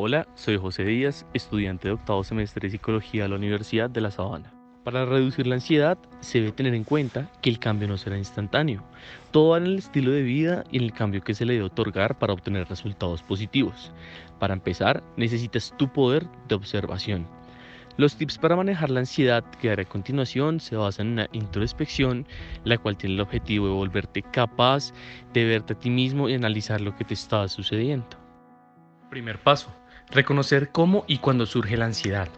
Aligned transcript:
Hola, 0.00 0.28
soy 0.36 0.56
José 0.58 0.84
Díaz, 0.84 1.26
estudiante 1.34 1.88
de 1.88 1.94
octavo 1.94 2.22
semestre 2.22 2.60
de 2.60 2.70
Psicología 2.70 3.24
de 3.24 3.30
la 3.30 3.34
Universidad 3.34 3.90
de 3.90 4.00
La 4.00 4.12
Sabana. 4.12 4.54
Para 4.84 5.04
reducir 5.04 5.48
la 5.48 5.56
ansiedad 5.56 5.98
se 6.20 6.38
debe 6.38 6.52
tener 6.52 6.72
en 6.74 6.84
cuenta 6.84 7.28
que 7.42 7.50
el 7.50 7.58
cambio 7.58 7.88
no 7.88 7.96
será 7.96 8.16
instantáneo. 8.16 8.84
Todo 9.32 9.48
va 9.48 9.58
en 9.58 9.66
el 9.66 9.78
estilo 9.78 10.12
de 10.12 10.22
vida 10.22 10.62
y 10.70 10.76
en 10.76 10.84
el 10.84 10.92
cambio 10.92 11.20
que 11.22 11.34
se 11.34 11.44
le 11.44 11.54
debe 11.54 11.64
otorgar 11.64 12.16
para 12.16 12.32
obtener 12.32 12.68
resultados 12.68 13.24
positivos. 13.24 13.92
Para 14.38 14.54
empezar, 14.54 15.02
necesitas 15.16 15.74
tu 15.76 15.92
poder 15.92 16.28
de 16.46 16.54
observación. 16.54 17.26
Los 17.96 18.14
tips 18.14 18.38
para 18.38 18.54
manejar 18.54 18.90
la 18.90 19.00
ansiedad 19.00 19.42
que 19.60 19.66
daré 19.66 19.82
a 19.82 19.88
continuación 19.88 20.60
se 20.60 20.76
basan 20.76 21.08
en 21.08 21.12
una 21.14 21.28
introspección, 21.32 22.24
la 22.62 22.78
cual 22.78 22.96
tiene 22.96 23.16
el 23.16 23.20
objetivo 23.20 23.66
de 23.66 23.72
volverte 23.72 24.22
capaz 24.22 24.92
de 25.32 25.44
verte 25.44 25.72
a 25.72 25.78
ti 25.80 25.90
mismo 25.90 26.28
y 26.28 26.34
analizar 26.34 26.80
lo 26.80 26.94
que 26.94 27.04
te 27.04 27.14
está 27.14 27.48
sucediendo. 27.48 28.06
Primer 29.10 29.38
paso, 29.38 29.72
reconocer 30.10 30.70
cómo 30.70 31.04
y 31.06 31.18
cuándo 31.18 31.46
surge 31.46 31.76
la 31.76 31.86
ansiedad. 31.86 32.28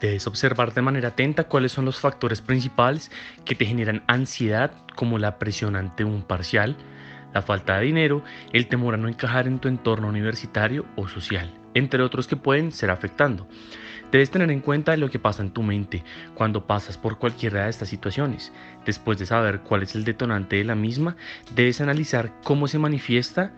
Debes 0.00 0.26
observar 0.26 0.74
de 0.74 0.82
manera 0.82 1.08
atenta 1.08 1.44
cuáles 1.44 1.72
son 1.72 1.84
los 1.84 1.98
factores 1.98 2.42
principales 2.42 3.10
que 3.44 3.54
te 3.54 3.64
generan 3.64 4.02
ansiedad, 4.06 4.72
como 4.94 5.18
la 5.18 5.38
presión 5.38 5.74
ante 5.74 6.04
un 6.04 6.22
parcial, 6.22 6.76
la 7.32 7.42
falta 7.42 7.78
de 7.78 7.86
dinero, 7.86 8.22
el 8.52 8.66
temor 8.66 8.94
a 8.94 8.98
no 8.98 9.08
encajar 9.08 9.46
en 9.46 9.58
tu 9.58 9.68
entorno 9.68 10.08
universitario 10.08 10.84
o 10.96 11.08
social, 11.08 11.52
entre 11.74 12.02
otros 12.02 12.26
que 12.26 12.36
pueden 12.36 12.72
ser 12.72 12.90
afectando. 12.90 13.46
Debes 14.12 14.30
tener 14.30 14.50
en 14.50 14.60
cuenta 14.60 14.96
lo 14.96 15.10
que 15.10 15.18
pasa 15.18 15.42
en 15.42 15.50
tu 15.50 15.62
mente 15.62 16.04
cuando 16.34 16.66
pasas 16.66 16.96
por 16.96 17.18
cualquiera 17.18 17.64
de 17.64 17.70
estas 17.70 17.88
situaciones. 17.88 18.52
Después 18.84 19.18
de 19.18 19.26
saber 19.26 19.60
cuál 19.60 19.82
es 19.82 19.94
el 19.94 20.04
detonante 20.04 20.56
de 20.56 20.64
la 20.64 20.76
misma, 20.76 21.16
debes 21.54 21.80
analizar 21.80 22.32
cómo 22.44 22.68
se 22.68 22.78
manifiesta 22.78 23.52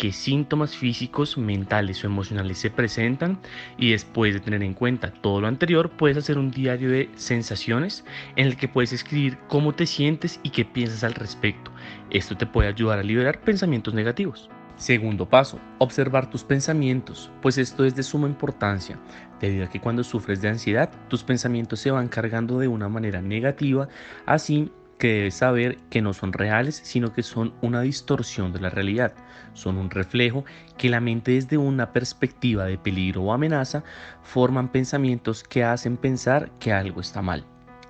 qué 0.00 0.12
síntomas 0.12 0.74
físicos, 0.74 1.36
mentales 1.36 2.02
o 2.02 2.06
emocionales 2.06 2.56
se 2.56 2.70
presentan 2.70 3.38
y 3.76 3.90
después 3.90 4.32
de 4.32 4.40
tener 4.40 4.62
en 4.62 4.72
cuenta 4.72 5.12
todo 5.12 5.42
lo 5.42 5.46
anterior 5.46 5.90
puedes 5.90 6.16
hacer 6.16 6.38
un 6.38 6.50
diario 6.50 6.90
de 6.90 7.10
sensaciones 7.16 8.02
en 8.36 8.46
el 8.46 8.56
que 8.56 8.66
puedes 8.66 8.94
escribir 8.94 9.36
cómo 9.48 9.74
te 9.74 9.84
sientes 9.84 10.40
y 10.42 10.48
qué 10.48 10.64
piensas 10.64 11.04
al 11.04 11.12
respecto. 11.12 11.70
Esto 12.08 12.34
te 12.34 12.46
puede 12.46 12.70
ayudar 12.70 12.98
a 12.98 13.02
liberar 13.02 13.42
pensamientos 13.42 13.92
negativos. 13.92 14.48
Segundo 14.76 15.28
paso, 15.28 15.60
observar 15.76 16.30
tus 16.30 16.44
pensamientos, 16.44 17.30
pues 17.42 17.58
esto 17.58 17.84
es 17.84 17.94
de 17.94 18.02
suma 18.02 18.26
importancia, 18.26 18.98
debido 19.38 19.66
a 19.66 19.68
que 19.68 19.80
cuando 19.80 20.02
sufres 20.02 20.40
de 20.40 20.48
ansiedad, 20.48 20.90
tus 21.08 21.22
pensamientos 21.22 21.78
se 21.78 21.90
van 21.90 22.08
cargando 22.08 22.58
de 22.58 22.68
una 22.68 22.88
manera 22.88 23.20
negativa, 23.20 23.86
así 24.24 24.72
que 25.00 25.14
debes 25.14 25.34
saber 25.34 25.78
que 25.88 26.02
no 26.02 26.12
son 26.12 26.32
reales, 26.32 26.80
sino 26.84 27.12
que 27.12 27.22
son 27.22 27.54
una 27.62 27.80
distorsión 27.80 28.52
de 28.52 28.60
la 28.60 28.68
realidad. 28.70 29.14
Son 29.54 29.78
un 29.78 29.90
reflejo 29.90 30.44
que 30.76 30.90
la 30.90 31.00
mente 31.00 31.32
desde 31.32 31.56
una 31.56 31.92
perspectiva 31.92 32.66
de 32.66 32.78
peligro 32.78 33.22
o 33.22 33.32
amenaza 33.32 33.82
forman 34.22 34.68
pensamientos 34.68 35.42
que 35.42 35.64
hacen 35.64 35.96
pensar 35.96 36.50
que 36.60 36.72
algo 36.72 37.00
está 37.00 37.22
mal. 37.22 37.44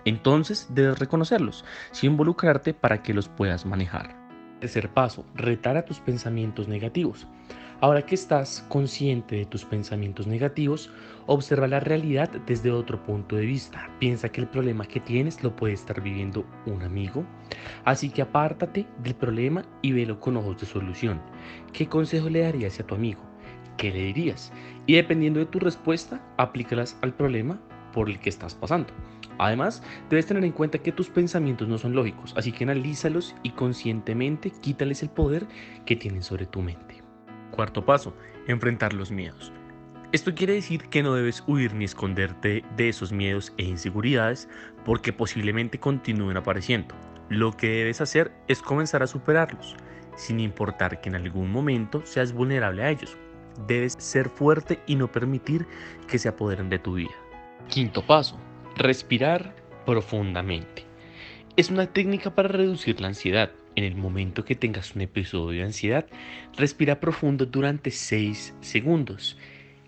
Entonces 0.05 0.69
debes 0.71 1.01
reconocerlos, 1.01 1.65
sin 1.91 2.13
involucrarte 2.13 2.73
para 2.73 3.03
que 3.03 3.13
los 3.13 3.29
puedas 3.29 3.67
manejar. 3.67 4.17
Tercer 4.61 4.89
paso, 4.89 5.27
retar 5.35 5.77
a 5.77 5.85
tus 5.85 5.99
pensamientos 5.99 6.69
negativos. 6.69 7.27
Ahora 7.83 8.05
que 8.05 8.15
estás 8.15 8.63
consciente 8.69 9.37
de 9.37 9.47
tus 9.47 9.65
pensamientos 9.65 10.27
negativos, 10.27 10.91
observa 11.27 11.67
la 11.67 11.81
realidad 11.81 12.29
desde 12.47 12.71
otro 12.71 13.03
punto 13.03 13.37
de 13.37 13.47
vista. 13.47 13.89
Piensa 13.99 14.29
que 14.29 14.43
el 14.43 14.49
problema 14.49 14.85
que 14.85 15.01
tienes 15.01 15.43
lo 15.43 15.57
puede 15.57 15.73
estar 15.73 16.03
viviendo 16.03 16.45
un 16.67 16.83
amigo. 16.83 17.25
Así 17.87 18.11
que 18.11 18.21
apártate 18.21 18.87
del 19.03 19.15
problema 19.15 19.65
y 19.81 19.93
velo 19.93 20.21
con 20.21 20.37
ojos 20.37 20.61
de 20.61 20.67
solución. 20.67 21.23
¿Qué 21.73 21.89
consejo 21.89 22.29
le 22.29 22.41
darías 22.41 22.79
a 22.81 22.87
tu 22.87 22.95
amigo? 22.95 23.23
¿Qué 23.79 23.91
le 23.91 24.05
dirías? 24.05 24.53
Y 24.85 24.97
dependiendo 24.97 25.41
de 25.41 25.47
tu 25.47 25.59
respuesta, 25.59 26.23
aplícalas 26.37 26.99
al 27.01 27.15
problema 27.15 27.59
por 27.95 28.11
el 28.11 28.21
que 28.21 28.29
estás 28.29 28.55
pasando. 28.55 28.93
Además, 29.39 29.83
debes 30.11 30.27
tener 30.27 30.45
en 30.45 30.53
cuenta 30.53 30.81
que 30.81 30.93
tus 30.93 31.09
pensamientos 31.09 31.67
no 31.67 31.79
son 31.79 31.95
lógicos, 31.95 32.35
así 32.37 32.53
que 32.53 32.65
analízalos 32.65 33.35
y 33.43 33.53
conscientemente 33.53 34.51
quítales 34.51 35.03
el 35.03 35.09
poder 35.09 35.47
que 35.87 35.97
tienen 35.97 36.23
sobre 36.23 36.45
tu 36.45 36.61
mente. 36.61 37.00
Cuarto 37.51 37.85
paso, 37.85 38.15
enfrentar 38.47 38.93
los 38.93 39.11
miedos. 39.11 39.53
Esto 40.13 40.35
quiere 40.35 40.55
decir 40.55 40.89
que 40.89 41.05
no 41.05 41.15
debes 41.15 41.45
huir 41.47 41.73
ni 41.73 41.85
esconderte 41.85 42.65
de 42.77 42.89
esos 42.89 43.13
miedos 43.13 43.53
e 43.59 43.65
inseguridades 43.65 44.49
porque 44.85 45.13
posiblemente 45.13 45.79
continúen 45.79 46.37
apareciendo. 46.37 46.97
Lo 47.29 47.57
que 47.57 47.69
debes 47.69 48.01
hacer 48.01 48.33
es 48.49 48.61
comenzar 48.61 49.05
a 49.05 49.07
superarlos, 49.07 49.77
sin 50.17 50.41
importar 50.41 51.01
que 51.01 51.11
en 51.11 51.15
algún 51.15 51.53
momento 51.53 52.03
seas 52.05 52.33
vulnerable 52.33 52.83
a 52.83 52.91
ellos. 52.91 53.17
Debes 53.69 53.95
ser 53.99 54.29
fuerte 54.29 54.81
y 54.87 54.97
no 54.97 55.13
permitir 55.13 55.67
que 56.09 56.19
se 56.19 56.29
apoderen 56.29 56.71
de 56.71 56.81
tu 56.81 56.95
vida. 56.95 57.15
Quinto 57.69 58.05
paso, 58.05 58.37
respirar 58.75 59.55
profundamente. 59.87 60.85
Es 61.57 61.71
una 61.71 61.87
técnica 61.87 62.35
para 62.35 62.49
reducir 62.49 63.01
la 63.01 63.09
ansiedad 63.09 63.53
en 63.77 63.85
el 63.85 63.95
momento 63.95 64.45
que 64.45 64.55
tengas 64.55 64.95
un 64.95 65.03
episodio 65.03 65.61
de 65.61 65.67
ansiedad, 65.67 66.07
respira 66.57 67.01
profundo 67.01 67.47
durante 67.47 67.91
6 67.91 68.55
segundos. 68.61 69.37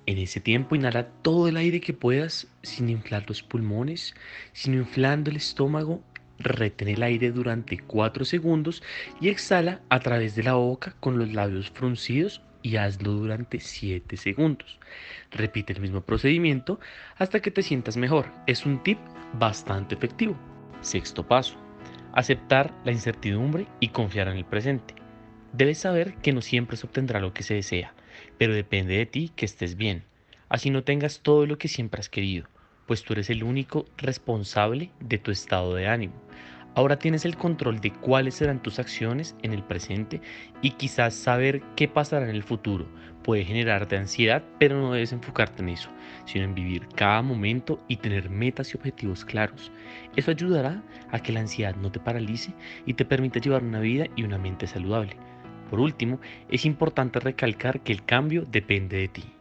En 0.06 0.18
ese 0.18 0.40
tiempo 0.40 0.74
inhala 0.74 1.08
todo 1.22 1.48
el 1.48 1.56
aire 1.56 1.80
que 1.80 1.92
puedas 1.92 2.48
sin 2.62 2.88
inflar 2.88 3.24
los 3.28 3.42
pulmones, 3.42 4.14
sino 4.52 4.78
inflando 4.78 5.30
el 5.30 5.36
estómago. 5.36 6.02
Retén 6.38 6.88
el 6.88 7.04
aire 7.04 7.30
durante 7.30 7.78
4 7.78 8.24
segundos 8.24 8.82
y 9.20 9.28
exhala 9.28 9.80
a 9.90 10.00
través 10.00 10.34
de 10.34 10.42
la 10.42 10.54
boca 10.54 10.96
con 10.98 11.18
los 11.18 11.32
labios 11.32 11.70
fruncidos 11.70 12.42
y 12.62 12.76
hazlo 12.76 13.12
durante 13.12 13.60
7 13.60 14.16
segundos. 14.16 14.80
Repite 15.30 15.72
el 15.72 15.80
mismo 15.80 16.00
procedimiento 16.00 16.80
hasta 17.16 17.40
que 17.40 17.52
te 17.52 17.62
sientas 17.62 17.96
mejor. 17.96 18.26
Es 18.48 18.66
un 18.66 18.82
tip 18.82 18.98
bastante 19.34 19.94
efectivo. 19.94 20.36
Sexto 20.80 21.24
paso 21.24 21.61
aceptar 22.12 22.74
la 22.84 22.92
incertidumbre 22.92 23.66
y 23.80 23.88
confiar 23.88 24.28
en 24.28 24.36
el 24.36 24.44
presente. 24.44 24.94
Debes 25.52 25.78
saber 25.78 26.14
que 26.16 26.32
no 26.32 26.40
siempre 26.40 26.76
se 26.76 26.86
obtendrá 26.86 27.20
lo 27.20 27.34
que 27.34 27.42
se 27.42 27.54
desea, 27.54 27.94
pero 28.38 28.54
depende 28.54 28.96
de 28.96 29.06
ti 29.06 29.32
que 29.34 29.44
estés 29.44 29.76
bien. 29.76 30.04
Así 30.48 30.70
no 30.70 30.84
tengas 30.84 31.20
todo 31.20 31.46
lo 31.46 31.58
que 31.58 31.68
siempre 31.68 32.00
has 32.00 32.08
querido, 32.08 32.48
pues 32.86 33.02
tú 33.04 33.12
eres 33.14 33.30
el 33.30 33.42
único 33.42 33.86
responsable 33.96 34.90
de 35.00 35.18
tu 35.18 35.30
estado 35.30 35.74
de 35.74 35.88
ánimo. 35.88 36.14
Ahora 36.74 36.98
tienes 36.98 37.24
el 37.24 37.36
control 37.36 37.80
de 37.80 37.92
cuáles 37.92 38.34
serán 38.34 38.62
tus 38.62 38.78
acciones 38.78 39.36
en 39.42 39.52
el 39.52 39.62
presente 39.62 40.20
y 40.62 40.70
quizás 40.70 41.14
saber 41.14 41.62
qué 41.76 41.86
pasará 41.88 42.24
en 42.24 42.34
el 42.34 42.42
futuro 42.42 42.86
puede 43.22 43.44
generarte 43.44 43.96
ansiedad, 43.96 44.42
pero 44.58 44.76
no 44.76 44.92
debes 44.92 45.12
enfocarte 45.12 45.62
en 45.62 45.70
eso, 45.70 45.88
sino 46.26 46.44
en 46.44 46.54
vivir 46.54 46.86
cada 46.94 47.22
momento 47.22 47.80
y 47.88 47.96
tener 47.96 48.30
metas 48.30 48.72
y 48.72 48.76
objetivos 48.76 49.24
claros. 49.24 49.70
Eso 50.16 50.30
ayudará 50.30 50.82
a 51.10 51.20
que 51.20 51.32
la 51.32 51.40
ansiedad 51.40 51.74
no 51.76 51.90
te 51.90 52.00
paralice 52.00 52.52
y 52.86 52.94
te 52.94 53.04
permita 53.04 53.40
llevar 53.40 53.62
una 53.62 53.80
vida 53.80 54.06
y 54.16 54.24
una 54.24 54.38
mente 54.38 54.66
saludable. 54.66 55.16
Por 55.70 55.80
último, 55.80 56.20
es 56.50 56.66
importante 56.66 57.18
recalcar 57.20 57.80
que 57.80 57.92
el 57.92 58.04
cambio 58.04 58.44
depende 58.50 58.98
de 58.98 59.08
ti. 59.08 59.31